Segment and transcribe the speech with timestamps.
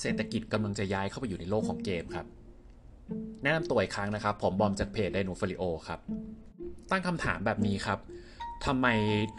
[0.00, 2.26] เศรษฐกิจกำลังจะย้ายเข้าไปอยู่ในโลกของเกมครับ
[3.42, 6.00] แนะนำตัวอีกครั้งนะครับ ผมบอมจากเพจไดโนฟลิโอครับ
[6.90, 7.98] ตั้งคำถามแบบนี้ครับ
[8.66, 8.86] ทำไม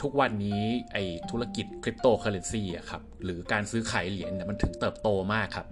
[0.01, 0.63] ทุกวันนี้
[0.93, 5.67] ไอ้ธุรกิจคริปโตเคอเรนซีอะครับหรือการซื้อขายเหรียญเนี่ยมันถึงเติบโตมากครับ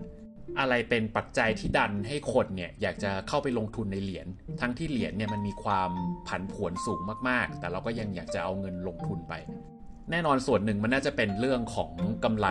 [0.60, 4.28] อะไรเป็นปัจจัยที่ดันให้คนเนี่ยอยากจะเข้าไปลงทุนในเหรียญ
[4.62, 5.92] ทั้งที่เหรียญเนี่ยมันมีความ
[6.28, 7.00] ผันผวนสูง
[7.30, 9.34] มากๆ แต่เราก็ยังอยากจะเอาเงินลงทุนไป
[10.12, 11.92] แน่นอนส่วนหนึ่งมันน่าจะเป็นเรื่องของ
[12.24, 12.48] กำไร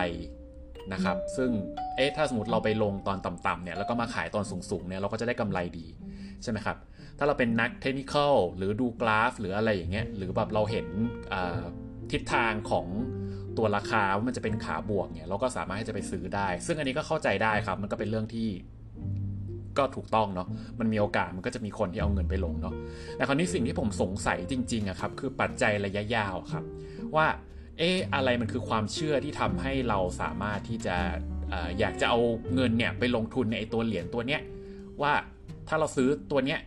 [0.93, 1.49] นะครับ ซึ่ง
[1.95, 5.85] เอ๊ะถ้าสมมติเราไปลงตอนต่ำๆเนี่ยแล้วก็มาขายตอนสูงๆเนี่ยเราก็จะได้กำไรดี
[6.43, 6.77] ใช่ไหมครับ
[7.17, 8.13] ถ้าเราเป็นนักเทคนิค
[8.57, 10.87] หรือดูกราฟ หรืออะไรอย่างเงี้ยหรือแบบเราเห็น
[12.11, 12.85] ทิศทางของ
[13.57, 18.49] ตัวราคาว่ามันจะเป็นขาบวกเนี่ยเราก็สามารถที่จะไปซื้อได้ ซึ่งอันนี้ก็เข้าใจได้ครับ มันก็เป็นเรื่องที่
[19.77, 20.47] ก็ถูกต้องเนาะ
[20.79, 22.73] มันมีโอกาสมันก็จะมีคนที่เอาเงินไปลงเนาะ
[23.15, 26.63] แต่คราวนี้สิ่งที่ผมสงสัยจริงๆอะครับ คือปัจจัยระยะยาวครับ
[27.15, 27.25] ว่า
[27.79, 30.97] เอ๊ะอะไรมันคือความเชื่อที่ทำให้เราสามารถที่จะ
[31.79, 32.19] อยากจะเอา
[32.53, 34.41] เงินเนี่ยไปลงทุนในตัวเหรียญตัวเนี้ย
[35.01, 35.13] ว่า
[35.67, 36.59] ถ้าเราซื้อตัวเนี้ย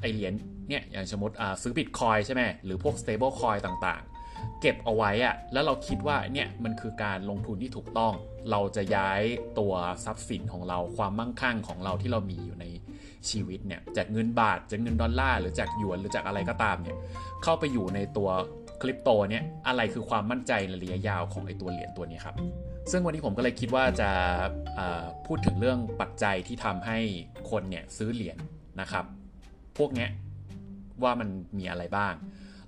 [0.00, 0.32] ไอเหรียญ
[0.68, 8.12] เนี่ยอย่างสมมติซื้อบิตคอยใช่ไหมหรือพวก stable coin ต่างๆ เก็บเอาไว้อะแล้วเราคิดว่าเนี่ยมันคือการลงทุนที่ถูกต้อง
[8.50, 9.22] เราจะย้าย
[9.58, 9.72] ตัว
[10.04, 12.66] ทรัพย์สินของเราความมั่งคั่งของเราที่เรามีอยู่ใน
[13.30, 16.96] ชีวิตเนี่ยจากเงินบาทจากเงินดอลลาร์หรือจากหยวนหรือจากอะไรก็ตามเนี่ย
[17.42, 18.28] เข้าไปอยู่ในตัว
[18.82, 22.36] คริปโตเนี่ยอะไรคือความมั่นใจระยะยาวของไอตัวเหรียญตัวนี้ครับ
[22.90, 24.10] ซึ่งวันนี้ผมก็เลยคิดว่าจะ
[25.26, 26.98] พูดถึงเรื่องปัจจัยที่ทำให้
[27.50, 28.38] คนเนี่ยซื้อเหรียญ
[28.80, 29.04] นะครับ
[29.78, 30.10] พวกเนี้ย
[31.02, 32.14] ว่ามันมีอะไรบ้าง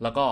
[0.03, 0.27] แล้วก็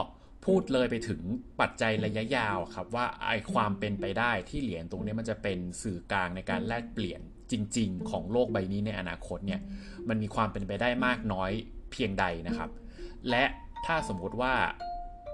[0.47, 1.21] พูดเลยไปถึง
[1.61, 9.61] ปัจจัยระยะยาวครับว่าไอความเป็นไปได้ที่เหรียญตรงนี้มันจะเป็นสื่อกลางในการแลกเปลี่ยนจริง ๆ ของโลกใบนี้ในอนาคตเนี่ย
[10.09, 11.51] มันมีความเป็นไปได้มากน้อย
[11.93, 12.71] เพียงใดนะครับ
[13.31, 13.45] และ
[13.87, 14.55] ถ้าสมมติว่า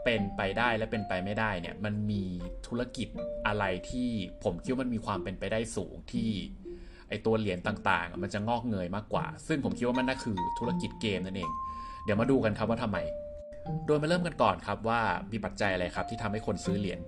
[0.04, 2.24] เป็นไปได้และเป็นไปไม่ได้เนี่ยมันมี
[2.66, 3.08] ธุรกิจ
[3.46, 4.10] อะไรที่
[4.44, 6.30] ผมคิดว่ามันมีความเป็นไปได้สูงที่
[7.08, 11.50] ไอตัวเหรียญต่างๆ มันจะงอกเงยมากกว่า ซึ่งผมคิดว่ามันน่าคือธุรกิจเกมนั่นเอง
[12.04, 12.98] เดี๋ยวมาดูกันครับว่าทำไม
[13.86, 15.00] โดยมาเริ่มกันก่อนครับว่า
[15.32, 17.00] มีปัจจัยอะไรครับที่ทำให้คนซื้อเหรียญ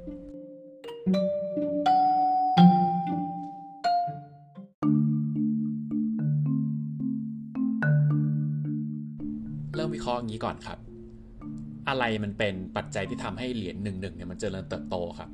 [9.74, 10.78] เริ่มวิเคราะห์อย่างนี้ก่อนครับ
[11.88, 15.30] อะไรมันเป็นปัจจัยที่ทำให้เหรียญหนึ่งหนึ่งเนี่ยมันเจริญเติบโตครับ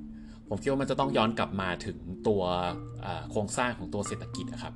[0.48, 1.98] ผมคิดว่ามันจะต้องย้อนกลับมาถึง
[2.28, 2.42] ตัว
[3.30, 4.74] โครงสร้างของตัวเศรษฐกิจนะครับ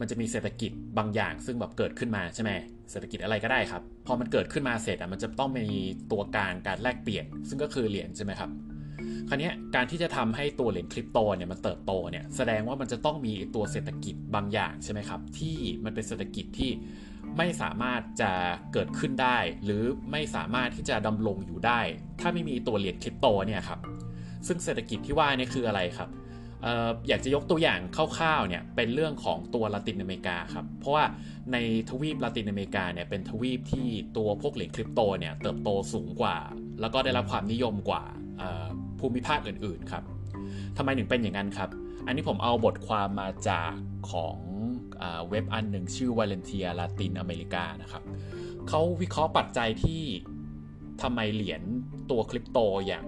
[0.00, 2.52] มันจะมีเศรษฐกิจบางอย่าง ซึ่งแบบเกิดขึ้นมาใช่ไหม
[2.90, 5.78] เศรษฐกิจอะไรก็ได้ครับ พอมันเกิดขึ้นมาเสร็จอะมันจะต้องมี
[6.12, 8.50] ตัวกลางการแลกเปลี่ยน ซึ่งก็คือเหรียญใช่ไหมครับ
[9.28, 16.70] คราวนี้การที่จะทำให้ตัวเหรียญคริปโตเนี่ยมันเติบโตเนี่ยแสดงว่ามันจะต้องมีตัวเศรษฐกิจบางอย่างใช่ไหมครับที่มันเป็นเศรษฐกิจที่
[17.38, 18.32] ไม่สามารถจะ
[18.72, 19.82] เกิดขึ้นได้ หรือ
[20.12, 21.80] ไม่สามารถที่จะดำรงอยู่ได้
[22.20, 23.80] ถ้าไม่มีตัวเหรียญคริปโตเนี่ยครับ
[24.46, 26.08] ซึ่งเศรษฐกิจที่ว่านี่คืออะไรครับ
[26.66, 31.04] อออยากจะยกตัวอย่างคร่าวๆเนี่ยเป็นเรื่องของตัวละตินอเมริกาครับเพราะว่า
[31.52, 31.56] ใน
[31.90, 36.36] ทวีปละตินอเมริกาเนี่ยเป็นทวีปที่ตัวพวกเหรียญคริปโตเนี่ยเติบโตสูงกว่า
[36.80, 38.02] แล้วก็ได้รับความนิยมกว่า
[39.00, 40.02] ภูมิภาคอื่นๆครับ
[40.76, 41.70] ทำไมถึงเป็นอย่างนั้นครับ
[42.06, 43.72] อันนี้ผมเอาบทความมาจาก
[44.10, 44.36] ของ
[45.28, 48.02] เว็บอันหนึ่งชื่อ Valentia Latin America นะครับ
[48.68, 50.02] เขาวิเคราะห์ปัจจัยที่
[51.02, 51.62] ทำไมเหรียญ
[52.10, 53.04] ตัวคริปโตอย่าง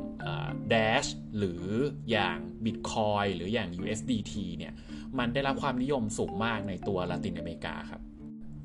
[0.72, 1.64] Dash หรือ
[2.10, 4.72] อย่าง Bitcoin หรืออย่าง USDT เนี่ย
[5.18, 8.02] มันได้รับความนิยมสูงมากในตัวลาตินอเมริกาครับ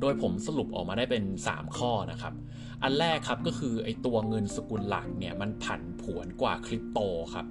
[0.02, 2.34] โดยผมสรุปออกมาได้เป็น 3 ข้อนะครับ
[2.84, 7.00] อันแรกครับก็คือไอตัวเงินสกุลหลักเนี่ย มันผันผวนกว่าคริปโต
[7.34, 7.46] ครับ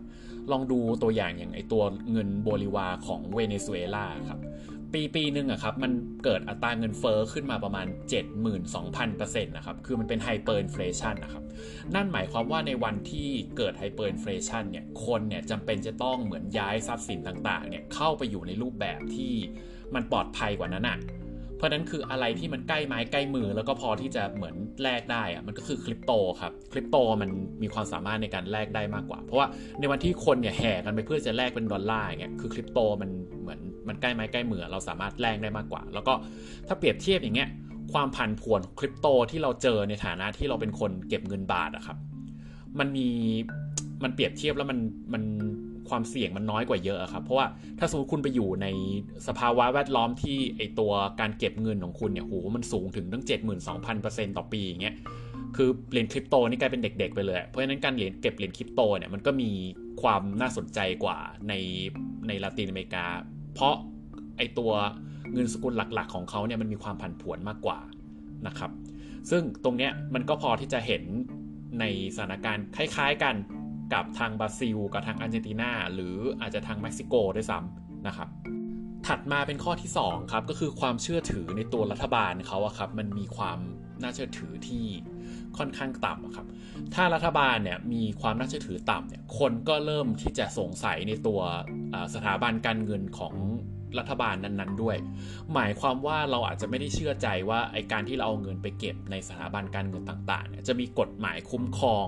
[0.51, 4.41] ลองดูตัวอย่างอย่างไอตัวเงินโบลิวาร์ของเวเนซุเอลาครับ
[4.95, 5.93] ปีปีหนึ่งอะครับมัน
[6.25, 7.87] เกิดอัตราเงินเฟ้อขึ้นมาประมาณ
[8.65, 11.45] 72,000%นะครับคือมันเป็น hyperinflation นะครับ
[11.95, 19.35] นั่นหมายความว่าในวันที่เกิด hyperinflation เนี่ยคนเนี่ยจำเป็นจะต้องเหมือนย้ายทรัพย์สินต่างๆเนี่ยเข้าไปอยู่ในรูปแบบที่
[19.95, 20.99] มันปลอดภัยกว่านั้นอะ
[21.57, 27.31] เพราะนั้นคืออะไรที่มันใกล้ไม้ใกล้มือแล้วก็พอที่จะเหมือนแลกได้อะมันก็คือคริปโตครับคริปโตมัน
[27.63, 29.47] มีความสามารถในการแลกได้มากกว่า เพราะว่า
[29.81, 36.13] ในวันที่คนเนี่ยแห่กันไปเพื่อจะแลกเป็นดอลลาร์เงี้ยคือคริปโตมันเหมือน มันใกล้ไม้ใกล้มือเราสามารถแลกได้มากกว่า แล้วก็
[36.69, 37.49] ถ้าเปรียบเทียบอย่างเงี้ย
[37.93, 41.97] ความผันผวนคริปโตที่เราเจอในฐานะที่เราเป็นคนเก็บเงินบาทอะครับ
[42.79, 43.09] มันมี
[44.05, 44.79] มันเปรียบเทียบแล้วมัน
[45.13, 45.23] มัน
[45.89, 47.47] ความเสี่ยงมันน้อยกว่าเยอะครับ เพราะว่า
[47.79, 48.67] ถ้าสมมติคุณไปอยู่ใน
[49.29, 53.25] สภาวะแวดล้อมที่ไอตัวการเก็บเงินของคุณเนี่ยโหมันสูงถึงตั้ง
[53.81, 54.95] 72,000%ต่อปีอย่างเงี้ย
[55.57, 59.51] คือเหรียญคริปโตนี่กลายเป็นเด็ก ๆ ไปเลย เพราะฉะนั้นการเหรียญเก็บเหรียญคริปโตเนี่ยมันก็มี
[60.03, 61.19] ความน่าสนใจกว่า
[61.49, 61.53] ใน
[62.29, 63.07] ในลาตินอเมริกา
[63.55, 63.75] เพราะ
[64.39, 64.73] ไอตัว
[65.33, 67.79] เงินสกุลหลักๆ ของเขาเนี่ยมันมีความผันผวนมากกว่า
[68.47, 68.71] นะครับ
[69.31, 71.03] ซึ่งตรงเนี้ยมันก็พอที่จะเห็น
[71.81, 71.85] ใน
[72.15, 73.35] สถานการณ์คล้ายๆกัน
[73.95, 78.29] กับทางบราซิล กับทางอาร์เจนตินาหรืออาจจะทางเม็กซิโกด้วยซ้ำนะครับ
[79.07, 83.59] ถัดมาเป็นข้อที่2ครับก็คือความเชื่อถือในตัวรัฐบาลเขาอะครับมันมีความ
[84.03, 84.85] น่าเชื่อถือที่
[85.59, 86.47] ค่อนข้างต่ำครับ
[86.95, 91.41] ถ้ารัฐบาลเนี่ยมีความน่าเชื่อถือต่ำเนี่ยคนก็เริ่มที่จะสงสัยในตัว
[92.15, 93.35] สถาบันการเงินของ
[93.99, 94.97] รัฐบาลนั้นๆด้วย
[95.55, 102.07] หมายความว่าเราอาจจะไม่ได้เชื่อใจว่าไอการที่เราเอาเงินไปเก็บในสถาบันการเงินต่างๆเนี่ยจะมีกฎหมายคุ้มครอง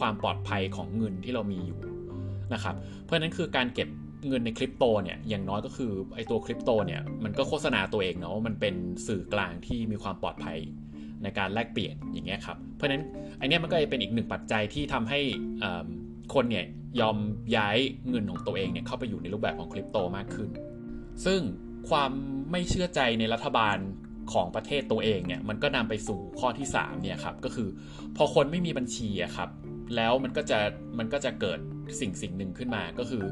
[0.00, 1.80] ความปลอดภัยของเงินที่เรามีอยู่
[2.52, 2.74] นะครับ
[3.04, 3.88] เพราะนั้นคือการเก็บ
[4.28, 8.74] เงินในคริปโตเนี่ยอย่างน้อยก็คือไอตัวคริปโตเนี่ยมันก็โฆษณาตัวเองเนาะว่ามันเป็น
[9.06, 10.58] สื่อกลางที่มีความปลอดภัย
[11.22, 13.02] ในการแลกเปลี่ยนอย่างเงี้ยครับเพราะฉะนั้น
[13.40, 15.20] อันนี้มันก็จะเป็นอีกหนึ่งปัจจัยที่ทำให้
[16.34, 16.66] คนเนี่ย
[17.00, 17.16] ยอม
[17.56, 17.78] ย้าย
[18.08, 20.50] เงินของตัวเองเนี่ยเข้าไปอยู่ในรูปแบบของคริปโตมากขึ้น
[21.24, 21.40] ซึ่ง
[21.88, 22.10] ความ
[22.50, 23.78] ไม่เชื่อใจในรัฐบาล
[24.32, 27.68] ของประเทศตัวเองเนี่ยมันก็นำไปสู่ข้อที่3เนี่ยครับก็คือ
[28.16, 29.50] พอคนไม่มีบัญชีอะครับ
[29.96, 30.58] แล้วมันก็จะ
[30.98, 31.58] มันก็จะเกิด
[32.00, 33.24] สิ่งสิ่งหนึ่งขึ้นมาก็คือ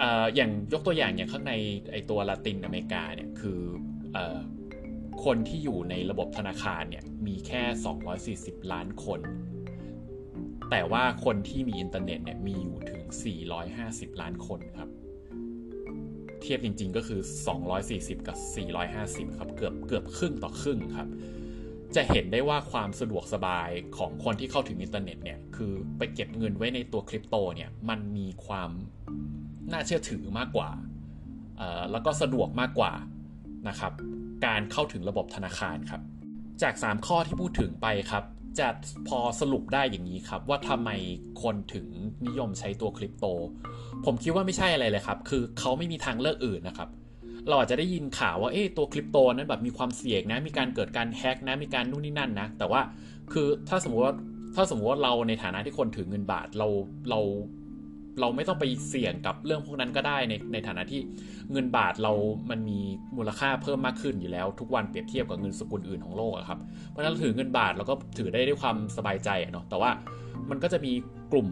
[0.00, 0.02] อ
[0.34, 1.54] อย่างยกตัวอย่างอย่างข้างใน
[1.92, 3.58] ไอตัวละตินอเมริกาเนี่ยคือ
[4.16, 4.18] อ
[5.24, 7.62] คนที่อยู่ในระบบธนาคารเนี่ยมีแค่
[8.56, 9.20] 240 ล้านคน
[10.70, 13.02] แต่ว่าคนที่มีอินเทอร์เน็ตเนี่ยมีอยู่ถึง
[13.60, 14.88] 450 ล้านคนครับ
[16.40, 17.20] เทียบจริงๆก็คือ
[17.74, 18.36] 240 กับ
[18.86, 21.08] 450 ครับเกือบเกือบครึ่งต่อครึ่งครับ
[21.96, 28.70] จะเห็นได้ว่าความสะดวกสบายของคนที่เข้าถึงอินเทอร์เน็ตเนี่ยคือไปเก็บเงินไว้ในตัวคริปโตเนี่ยมันมีความ
[29.72, 30.70] น่าเชื่อถือมากกว่า
[31.92, 32.92] แล้วก็สะดวกมากกว่า
[33.68, 33.92] นะครับ
[34.46, 36.02] การเข้าถึงระบบธนาคารครับ
[36.62, 38.24] จาก 3 ข้อที่พูดถึงไปครับ
[38.58, 38.68] จะ
[39.08, 40.90] พอสรุปได้อย่างนี้ครับ ว่าทำไม
[41.42, 41.86] คนถึง
[42.26, 43.26] นิยมใช้ตัวคริปโต
[44.04, 46.88] ผมคิดว่าไม่ใช่อะไรเลยครับ คือเขาไม่มีทางเลือกอื่นนะครับ
[47.48, 52.80] เราอาจจะได้ยินข่าวว่าเอ๊ตัวคริปโตนั้นแบบมีความเสี่ยงนะ มีการเกิดการแฮกนะ มีการนู่นนี่นั่นนะ แต่ว่า
[53.32, 54.14] คือถ้าสมมติว่า
[54.56, 56.68] ถ้าสมมติว่าเราในฐานะที่คนถือเงินบาทเรา
[57.10, 57.20] เรา
[58.20, 61.00] เราไม่ต้องไปเสี่ยงกับเรื่องพวกนั้นก็ได้ในในฐานะที่
[61.52, 62.12] เงินบาทเรา
[62.50, 62.80] มันมี
[63.16, 66.58] มูลค่าเพิ่มมากขึ้นอยู่แล้ว ทุกวันเปรียบเทียบกับเงินสกุลอื่นของโลกครับ
[66.88, 69.90] เพราะฉะนั้นถือเงินบาทเราก็ถือได้ด้วยความสบายใจเนาะแต่ว่า
[70.50, 70.92] มันก็จะมี
[71.32, 71.48] กลุ่ม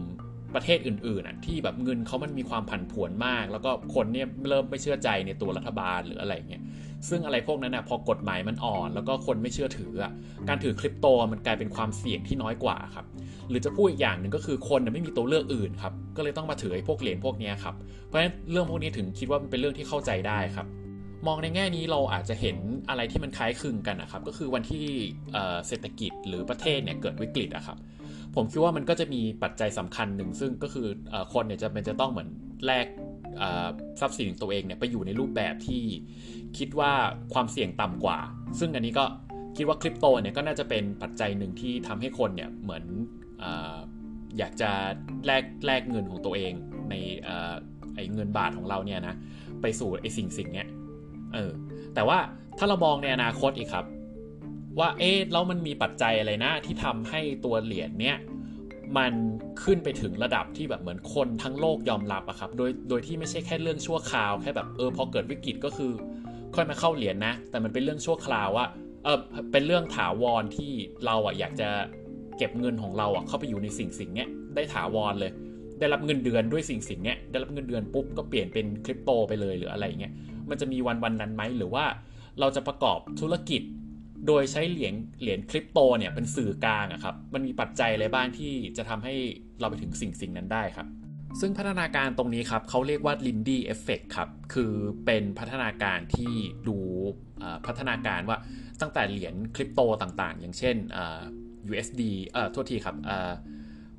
[0.55, 6.63] ประเทศอื่นๆที่แบบเงินเขามันมีความผันผวนมาก แล้วก็คนเนี่ยเริ่มไม่เชื่อใจในตัวรัฐบาลหรืออะไรเงี้ย
[7.09, 9.93] ซึ่งอะไรพวกนั้นนะพอกฎหมายมันอ่อน แล้วก็คนไม่เชื่อถือ
[10.47, 13.05] การถือคริปโตมันกลายเป็นความเสี่ยงที่น้อยกว่าครับ
[13.49, 17.75] หรือจะพูดอีกอย่างหนึ่งก็คือคนไม่มีตัวเลือกอื่นครับก็เลยต้องมาถือไอ้พวกเหรียญพวกนี้ครับ
[18.07, 20.67] เพราะฉะนั้นเรื่องพวกนี้ถึงคิดว่ามันเป็นเรื่องที่เข้าใจได้ครับ
[21.27, 22.57] มองในแง่นี้เราอาจจะเห็น
[22.89, 24.85] อะไรที่มันคล้ายคลึงกันนะครับ ก็คือวันที่
[25.67, 27.77] เศรษฐกิจหรือประเทศเนี่ยเกิดวิกฤตอะครับ
[28.35, 30.87] ผมคิดว่ามันก็จะมีปัจจัยสำคัญหนึ่งซึ่งก็คือ
[31.33, 32.29] คนเนี่ยจะเป็นจะต้องเหมือน
[32.65, 32.85] แลก
[33.99, 35.83] ทรัพย์สินของตัวเองเนี่ยไปอยู่ในรูปแบบที่
[36.57, 36.91] คิดว่า
[37.33, 38.19] ความเสี่ยงต่ำกว่า
[38.59, 39.05] ซึ่งอันนี้ก็
[39.57, 42.83] คิดว่าคริปโตเนี่ยก็น่าจะเป็นปัจจัยหนึ่งที่ทำให้คนเนี่ยเหมือน
[43.43, 43.45] อ
[44.37, 44.71] อยากจะ
[45.25, 46.53] แลกแลกเงินของตัวเอง
[46.89, 46.95] ใน
[47.95, 49.15] ไอ้เงินบาทของเราเนี่ยนะ
[49.61, 50.67] ไปสู่ไอ้สิ่งสิ่งเนี้ย
[51.33, 51.51] เออ
[51.93, 52.19] แต่ว่า
[52.57, 53.85] ถ้าเรามองในอนาคตอีกครับ
[54.79, 58.17] ว่าเอ๊ะแล้วมันมีปัจจัยอะไรนะที่ทำให้ตัวเหรียญเนี้ย
[58.97, 59.13] มัน
[59.63, 65.91] ขึ้นไปถึงระดับที่แบบเหมือนคนทั้งโลกยอมรับอะครับ โดยโดยที่ไม่ใช่แค่เรื่องชั่วคราวแค่แบบเออพอเกิดวิกฤตก็คือ
[66.55, 68.65] ค่อยมาเข้าเหรียญนะแต่มันเป็นเรื่องชั่วคราวว่า
[69.03, 69.19] เออ
[69.51, 70.71] เป็นเรื่องถาวรที่
[71.05, 71.69] เราอะอยากจะ
[72.37, 74.25] เก็บเงินของเราอะเข้าไปอยู่ในสิ่งสิ่งนี้
[74.55, 75.31] ได้ถาวรเลย
[75.79, 80.13] ได้รับเงินเดือนด้วยสิ่งสิ่งนี้ได้รับเงินเดือนปุ๊บก็เปลี่ยนเป็นคริปโตไปเลยหรืออะไรเงี้ย
[80.49, 81.85] มันจะมีวันวันนั้นไหมหรือว่า
[82.39, 83.61] เราจะประกอบธุรกิจ
[84.27, 89.15] โดยใช้เหรียญเหรียญคริปโตเนี่ยเป็นสื่อกลางอะครับ มันมีปัจจัยอะไรบ้างที่จะทำให้
[89.59, 90.87] เราไปถึงสิ่งสิ่งนั้นได้ครับ
[91.39, 94.73] ซึ่งพัฒนาการตรงนี้ครับเขาเรียกว่า Lindy Effect ครับ คือ
[95.05, 96.33] เป็นพัฒนาการที่
[96.67, 96.77] ดู
[97.67, 98.37] พัฒนาการว่า
[98.81, 100.75] ตั้งแต่เหรียญคริปโตต่างๆ อย่างเช่น
[101.71, 102.95] USD เอ่อโทษทีครับ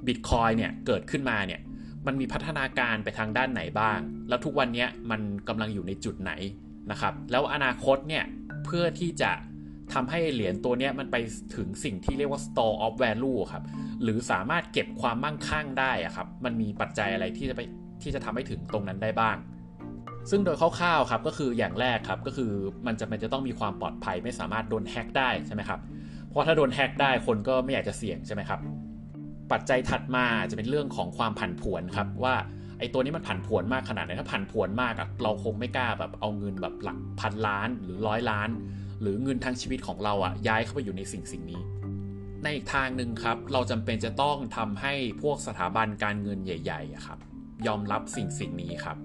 [0.07, 1.61] บิตคอยเนี่ยเกิดขึ้นมาเนี่ย
[2.07, 3.99] มันมีพัฒนาการไปทางด้านไหนบ้าง
[4.29, 6.33] แล้วทุกวันนี้มันกำลังอยู่ในจุดไหน
[6.91, 8.25] นะครับ แล้วอนาคตเนี่ย
[8.65, 9.31] เพื่อที่จะ
[9.94, 11.16] ทำให้เหรียญตัวนี้มันไป
[11.56, 13.64] ถึงสิ่งที่เรียกว่า store of value ครับ
[14.02, 17.61] หรือสามารถเก็บความมั่งคั่งได้อะครับ มันมีปัจจัยอะไรที่จะไป
[18.02, 19.37] ที่จะทำให้ถึงตรงนั้นได้บ้าง
[20.30, 22.52] ซึ่งโดยคร่าวๆครับก็คืออย่างแรกครับก็คือ
[22.87, 25.80] มันจะมันจะต้องมีความปลอดภัยไม่สามารถโดนแฮกได้ใช่ไหมครับ
[26.28, 28.61] เพราะถ้าโดนแฮกได้คนก็ไม่อยากจะเสี่ยงใช่ไหมครับ
[29.52, 32.35] ปัจจัยถัดมาจะเป็นเรื่องของความผันผวนครับว่า
[32.78, 38.49] ไอ้ตัวนี้มันผันผวนมากขนาดไหนถ้าผันผวนมากอะเราคงไม่กล้าแบบเอาเงินแบบหลักพันล้านหรือร้อยล้าน
[39.00, 41.62] หรือเงินทั้งชีวิตของเราอะย้ายเข้าไปอยู่ในสิ่งสิ่งนี้
[42.42, 47.19] ในอีกทางหนึ่งครับ เราจำเป็นจะต้องทำให้พวกสถาบันการเงินใหญ่ๆครับ
[47.66, 48.99] ยอมรับสิ่งสิ่งนี้ครับ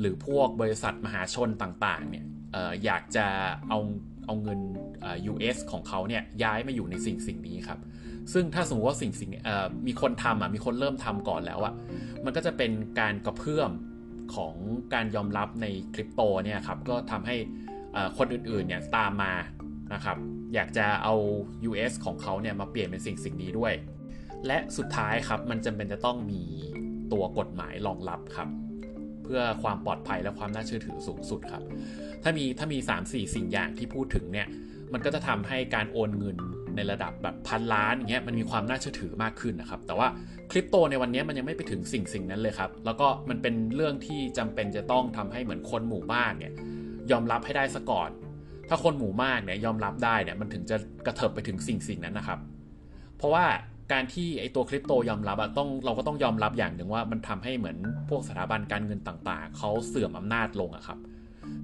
[0.00, 3.26] หรือพวกบริษัทมหาชนต่างๆเนี่ยอออยากจะ
[3.68, 3.78] เอา
[4.26, 4.60] เอาเงิน
[5.32, 7.78] US ของเขาเนี่ยย้ายมาอยู่ในสิ่งสิ่งนี้ครับ
[8.32, 9.30] ซึ่งถ้าสมมติว่าสิ่งสิ่ง
[9.86, 11.74] มีคนทำอะมีคนเริ่มทำก่อนแล้วอะ
[12.24, 13.70] มันก็จะเป็นการกระเพื่อม
[14.34, 14.54] ของ
[14.94, 17.36] การยอมรับในคริปโตเนี่ยครับก็ทำให้
[18.18, 19.32] คนอื่นๆเนี่ยตามมา
[19.94, 20.16] นะครับ
[20.54, 21.14] อยากจะเอา
[21.68, 23.72] US ของเขาเนี่ยมาเปลี่ยนเป็นสิ่งสิ่งนี้ด้วย
[24.46, 26.42] และสุดท้ายครับมันจำเป็นจะต้องมี
[27.12, 28.48] ตัวกฎหมายรองรับครับ
[29.24, 31.62] เพื่อความปลอดภัยและความน่าเชื่อถือสูงสุดครับ
[32.22, 34.46] ถ้ามีถ้ามี 3-4 สิ่งอย่างที่พูดถึงเนี่ย
[34.92, 36.36] มันก็จะทำให้การโอนเงิน
[36.76, 40.08] ในระดับแบบพันล้านอย่างเงี้ยมันมีความน่าเชื่อถือมากขึ้นนะครับ แต่ว่า
[40.50, 46.52] คริปโตในวันนี้มันยังไม่ไปถึงสิ่งสิ่งนั้นเลยครับ แล้วก็มันเป็นเรื่องที่จำเป็นจะต้องทำให้เหมือนคนหมู่มากเนี่ย
[47.12, 48.10] ยอมรับให้ได้ซะก่อน
[48.68, 52.38] ถ้าคนหมู่มากเนี่ยยอมรับได้เนี่ยมันถึงจะกระเถิบไปถึงสิ่งสิ่งนั้นนะครับ
[53.18, 53.44] เพราะว่า
[53.92, 57.78] การที่ไอตัวคริปโตยอมรับอะต้องเราก็ต้องยอมรับอย่างหนึ่งว่ามันทำให้เหมือน
[58.10, 60.98] พวกสถาบันการเงินต่างๆเขาเสื่อมอำนาจลงอะครับ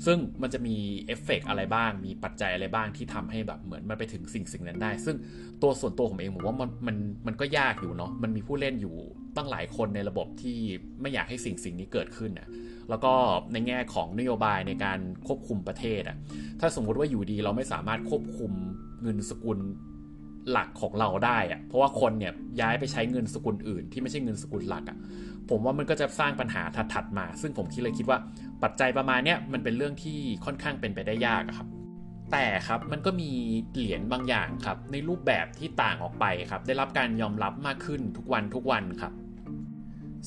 [0.07, 5.17] ซึ่งมันจะมีเอฟเฟกอะไรบ้าง มีปัจจัยอะไรบ้างที่ทำให้แบบเหมือนมันไปถึงสิ่งสิ่งนั้นได้ ซึ่ง
[5.63, 6.97] ตัวส่วนตัวผมเองผมว่ามันมัน
[7.27, 8.97] มันก็ยากอยู่เนาะ มันมีผู้เล่นอยู่
[9.37, 10.59] ตั้งหลายคนในระบบที่
[11.01, 12.49] ไม่อยากให้สิ่งสิ่งนี้เกิดขึ้นนะ
[12.91, 13.13] แล้วก็
[13.53, 16.17] ในแง่ของนโยบายในการควบคุมประเทศอะ
[16.61, 18.53] ถ้าสมมุติว่าอยู่ดีเราไม่สามารถควบคุม
[19.03, 19.59] เงินสกุล
[20.51, 24.99] หลักของเราได้อะเพราะว่าคนเนี่ยย้ายไปใช้เงินสกุลอื่น ที่ไม่ใช่เงินสกุลหลักอะ
[25.51, 26.63] ผมว่ามันก็จะสร้างปัญหา
[26.95, 28.19] ถัดๆมา ซึ่งผมคิดเลยคิดว่า
[28.63, 31.69] ปัจจัยประมาณนี้มันเป็นเรื่องที่ค่อนข้างเป็นไปได้ยากครับ
[32.33, 33.31] แต่ครับมันก็มี
[33.77, 39.13] เหรียญบางอย่างครับ ในรูปแบบที่ต่างออกไปครับ ได้รับการยอมรับมากขึ้นทุกวันทุกวันครับ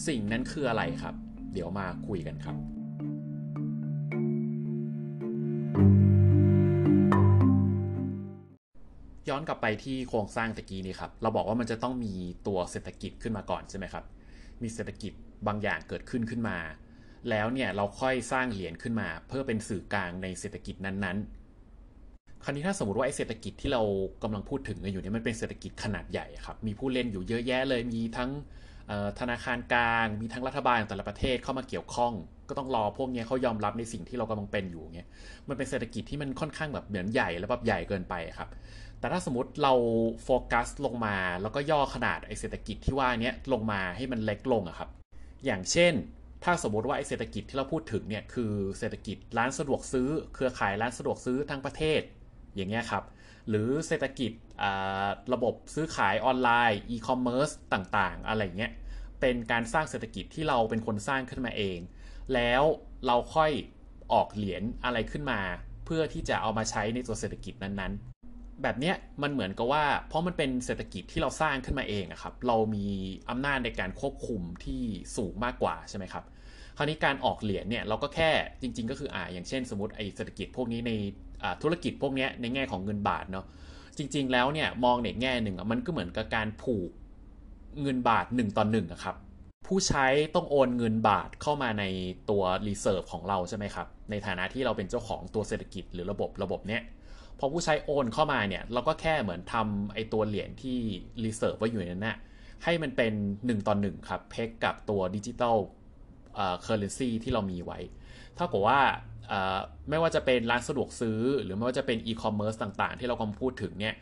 [0.07, 1.15] สิ่งนั้นคืออะไรครับ
[1.53, 2.55] เดี๋ยวมาคุยกันครับ
[9.29, 12.13] ย้อนกลับไปที่โครงสร้างตะกี้นี้ครับ เราบอกว่ามันจะต้องมี
[12.47, 14.05] ตัวเศรษฐกิจขึ้นมาก่อนใช่ไหมครับ
[14.63, 15.13] มีเศรษฐกิจ
[15.47, 16.57] บางอย่างเกิดขึ้นขึ้นมา
[17.29, 21.45] แล้วเนี่ยเราค่อยสร้างเหรียญขึ้นมา เพื่อเป็นสื่อกลางในเศรษฐกิจนั้นๆ
[22.43, 23.81] คราวนี้ถ้าสมมติว่าไอ้เศรษฐกิจที่เรา
[24.23, 28.31] กำลังพูดถึงกันอยู่เนี่ยมันเป็นเศรษฐกิจขนาดใหญ่ครับมีผู้เล่นอยู่เยอะแยะเลยมีทั้ง
[29.19, 32.13] ธนาคารกลาง มีทั้งรัฐบาลแต่ละประเทศเข้ามาเกี่ยวข้อง
[32.49, 35.07] ก็ต้องรอพวกนี้เขายอมรับในสิ่งที่เรากำลังเป็นอยู่เงี้ย
[35.49, 38.49] มันเป็นเศรษฐกิจที่มันค่อนข้างแบบเหมือนใหญ่แล้วแบบใหญ่เกินไปครับ
[38.99, 39.73] แต่ถ้าสมมติเรา
[40.23, 44.89] โฟกัสลงมาแล้วก็ย่อขนาดไอ้เศรษฐกิจที่ว่านี้ลงมาให้มันเล็กลงอะครับ
[45.45, 45.93] อย่างเช่น
[46.43, 52.01] ถ้าสมมติว่าไอเศรษฐกิจที่เราพูดถึงเนี่ยคือเศรษฐกิจร้านสะดวกซื้อ เครือข่ายร้านสะดวกซื้อทั้งประเทศ
[52.55, 53.03] อย่างเงี้ยครับ
[53.49, 54.31] หรือเศรษฐกิจ
[55.33, 58.71] ระบบซื้อขายออนไลน์อีคอมเมิร์ซต่างๆ อะไรเงี้ย
[59.21, 61.79] เป็นการสร้างเศรษฐกิจที่เราเป็นคนสร้างขึ้นมาเอง
[62.33, 62.63] แล้ว
[63.05, 63.51] เราค่อย
[64.13, 65.41] ออกเหรียญอะไรขึ้นมา
[65.85, 67.93] เพื่อที่จะเอามาใช้ในตัวเศรษฐกิจนั้น
[68.63, 72.85] แบบเนี้ยมันเหมือนกับว่า เพราะมันเป็นเศรษฐกิจที่เราสร้างขึ้นมาเองอะครับ เรามี
[73.29, 74.81] อำนาจในการควบคุมที่
[75.17, 76.23] สูงมากกว่าใช่ไหมครับ
[76.77, 78.29] คราวนี้การออกเหรียญเนี่ยเราก็แค่
[78.61, 80.91] จริง ๆ ก็คืออ่าอย่างเช่น สมมติไอเศรษฐกิจพวกนี้ใน
[81.63, 83.45] ธุรกิจพวกนี้ในแง่ของเงินบาทเนาะ
[83.97, 86.89] จริง ๆ แล้วเนี่ยมองในแง่หนึ่งมันก็เหมือนกับการผูก
[87.81, 89.15] เงินบาท1ต่อหนึ่งครับ
[89.67, 91.83] ผู้ใช้ต้องโอนเงินบาทเข้ามาใน
[92.29, 96.81] ตัว reserve ของเราใช่ไหมครับในฐานะที่เราเป็นเจ้าของตัวเศรษฐกิจหรือระบบระบบเนี้ย
[97.39, 100.77] พอผู้ใช้โอนเข้ามาเนี่ย เราก็แค่เหมือนทำไอตัวเหรียญที่
[101.23, 102.17] reserve ไว้อยู่ในนั้นนะ
[102.63, 105.57] ให้มันเป็น 1 ต่อ 1 ครับ peg กับตัวดิจิตอล
[106.35, 107.79] เอ่อ currency ที่เรามีไว้
[108.35, 108.79] เท่ากับว่า
[109.89, 113.95] ไม่ว่าจะเป็นร้านสะดวกซื้อ หรือไม่ว่าจะเป็นอีคอมเมิร์ซต่างๆ ที่เรากำลังพูดถึงเนี่ย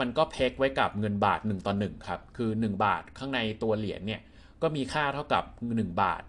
[0.00, 4.20] มันก็ peg ไว้กับเงินบาท 1 ต่อ 1 ครับ คือ 1 บาทข้างในตัวเหรียญเนี่ย
[4.62, 6.22] ก็มีค่าเท่ากับ 1 บาท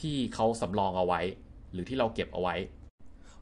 [0.00, 1.20] ที่เขาสำรองเอาไว้
[1.72, 2.56] หรือที่เราเก็บเอาไว้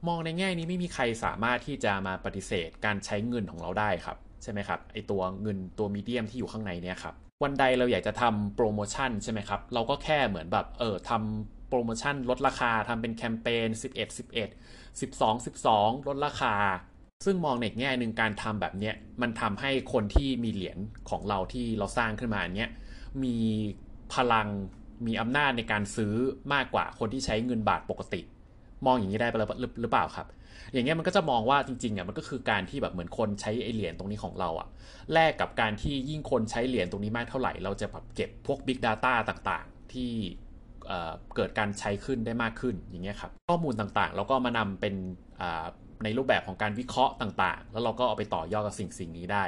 [0.07, 16.55] มองในแง่นี้ไม่มีใครสามารถที่จะมาปฏิเสธการใช้เงินของเราได้ครับใช่ไหมครับไอตัวเงินตัวมีเดียมที่อยู่ข้างในเนี่ยครับวันใดเราอยากจะทำโปรโมชั่นใช่ไหมครับเราก็แค่เหมือนแบบเออทำโปรโมชั่นลดราคาทำเป็นแคมเปญ11 11 12 12 ลดราคา
[17.25, 20.79] ซึ่งมองในแง่หนึ่งการทำแบบเนี้ยมันทำให้คนที่มีเหรียญ
[21.11, 22.71] ของเราที่เราสร้างขึ้นมาเนี้ย
[23.25, 23.37] มี
[24.15, 24.49] พลัง
[25.07, 26.15] มีอำนาจในการซื้อ
[26.53, 28.21] มากกว่าคนที่ใช้เงินบาทปกติ
[28.87, 29.29] มองอย่างนี้ได้
[29.81, 30.27] หรือเปล่าครับ
[30.73, 34.69] อย่างเงี้ยมันก็จะมองว่าจริงๆอะมันก็คือการที่แบบเหมือนคนใช้ไอเหรียญตรงนี้ของเราอะ
[35.13, 40.13] แลกกับการที่ยิ่งคนใช้เหรียญตรงนี้มากเท่าไหร่ เราจะแบบเก็บพวก Big Data ต่างๆ ที่
[41.37, 44.95] เกิดการใช้ขึ้นได้มากขึ้นอย่างเงี้ยครับข้อมูลต่างๆเราก็มานำเป็น
[46.05, 49.45] ในรูปแบบของการวิเคราะห์ต่างๆ แล้วเราก็เอาไปต่อยอดกับสิ่งสิ่งนี้ได้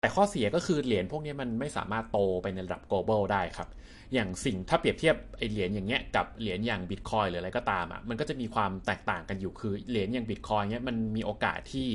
[0.00, 3.68] แต่ข้อเสียก็คือเหรียญพวกนี้มันไม่สามารถโตไปในระดับ global ได้ครับ
[4.14, 11.88] อย่างสิ่งถ้าเปรียบเทียบไอเหรียญอย่างเงี้ยกับเหรียญอย่างบิตคอยน์หรืออะไรก็ตามอะมันก็จะมีความแตกต่างกันอยู่คือเหรียญอย่างบิตคอยน์เงี้ยมันมีโอกาสที่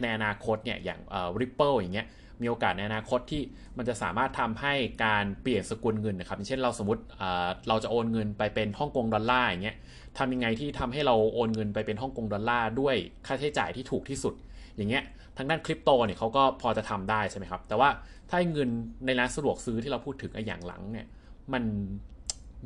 [0.00, 2.06] ในอนาคตเนี่ยอย่างเอ่อ Ripple อย่างเงี้ย
[2.42, 3.42] มีโอกาสในอนาคตที่
[3.76, 7.02] มันจะสามารถทำให้การเปลี่ยนสกุลเงินนะครับเช่นเราสมมติ
[7.68, 9.76] เราจะโอนเงินไปเป็นฮ่องกงดอลลาร์อย่างเงี้ย
[10.18, 12.96] ทำยังไงที่ทำให้เราโอนเงินไปเป็นฮ่องกงดอลลาร์ด้วย
[13.26, 14.34] ค่าใช้จ่ายที่ถูกที่สุด
[14.76, 15.04] อย่างเงี้ย
[15.36, 17.88] ทางด้านคริปโตเนี่ยเขาก็พอจะทำได้ใช่ไหมครับ แต่ว่า
[18.30, 18.70] ถ้าเงิน
[19.06, 21.06] ในร้านสะดวกซื้อที่เราพูดถึงอย่างหลังเนี่ย
[21.52, 21.64] มัน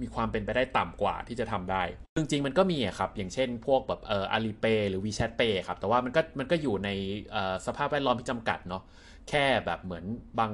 [0.01, 1.83] มีความเป็นไปได้ต่ำกว่าที่จะทำได้
[2.19, 6.91] จริงๆ มันก็มีครับ อย่างเช่นพวกแบบเอ่ออาลีเปหรือ WeChat Pay ครับ แต่ว่ามันก็มันก็อยู่ใน
[7.67, 8.83] สภาพแวดล้อมที่จำกัดเนาะ
[9.29, 10.05] แค่แบบเหมือน
[10.39, 10.53] บาง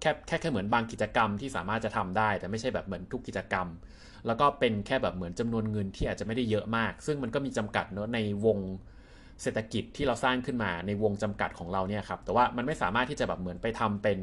[0.00, 3.66] แค่แค่แค่เหมือนบางกิจกรรมที่สามารถจะทำได้ แต่ไม่ใช่แบบเหมือนทุกกิจกรรม
[4.26, 8.58] แล้วก็เป็นแค่แบบเหมือนจำนวนเงินที่อาจจะไม่ได้เยอะมาก ซึ่งมันก็มีจำกัดเนาะในวง
[9.42, 14.18] เศรษฐกิจที่เราสร้างขึ้นมาในวงจำกัดของเราเนี่ยครับ แต่ว่ามันไม่สามารถที่จะแบบเหมือนไปทำเป็น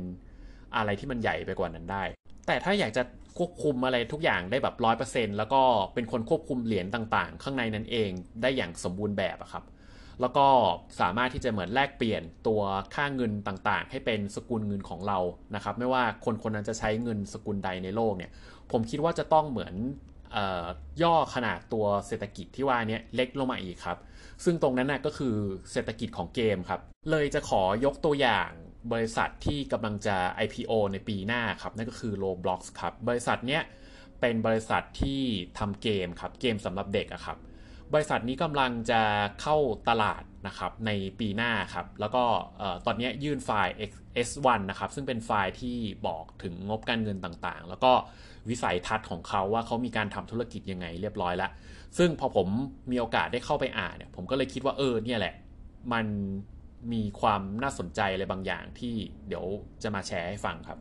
[0.75, 2.03] อะไรที่มันใหญ่ไปกว่านั้นได้
[2.47, 3.03] แต่ถ้าอยากจะ
[3.37, 5.61] ควบคุมอะไรทุกอย่างได้แบบร้อยเปอร์เซ็นแล้วก็
[5.93, 8.09] เป็นคนควบคุมเหรียญต่างๆ ข้างในนั้นเอง
[8.41, 9.63] ได้อย่างสมบูรณ์แบบอะครับ
[10.21, 10.47] แล้วก็
[10.99, 12.61] สามารถที่จะเหมือนแลกเปลี่ยนตัว
[12.95, 15.19] ค่าเงินต่างๆ ให้เป็นสกุลเงินของเรา
[15.55, 18.31] นะครับ ไม่ว่าคนคนนั้นจะใช้เงินสกุลใดในโลกเนี่ย
[18.71, 19.75] ผมคิดว่าจะต้องเหมือน
[21.03, 23.97] ย่อขนาดตัวเศรษฐกิจที่ว่านี้เล็กลงมาอีกครับ
[24.43, 25.35] ซึ่งตรงนั้นนะก็คือ
[25.71, 28.49] เศรษฐกิจของเกมครับ เลยจะขอยกตัวอย่าง
[28.93, 33.63] บริษัทที่กำลังจะ IPO ในปีหน้าครับ นั่นก็คือ Roblox ครับ บริษัทเนี้ย
[34.21, 35.21] เป็นบริษัทที่
[35.59, 37.37] ทำเกมครับ เกมสำหรับเด็กอะครับ
[37.93, 39.01] บริษัทนี้กำลังจะ
[39.41, 39.57] เข้า
[39.89, 42.23] ตลาดนะครับในปีหน้าครับ แล้วก็
[42.85, 43.73] ตอนนี้ยื่นไฟล์
[44.27, 47.91] S1 นะครับ ซึ่งเป็นไฟล์ที่บอกถึงงบการเงินต่างๆ แล้วก็
[48.49, 51.51] วิสัยทัศน์ของเขาว่าเขามีการทำธุรกิจยังไงเรียบร้อยแล้ว
[51.97, 52.47] ซึ่งพอผม
[52.91, 55.35] มีโอกาสได้เข้าไปอ่านเนี่ย ผมก็เลยคิดว่าเออเนี่ยแหละ
[55.93, 56.05] มัน
[56.93, 58.95] มีความน่าสนใจอะไรบางอย่างที่
[59.27, 59.45] เดี๋ยว
[59.83, 60.77] จะมาแชร์ให้ฟังครับ